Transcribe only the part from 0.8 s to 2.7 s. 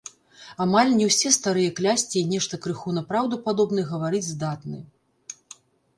не ўсе старыя клясці і нешта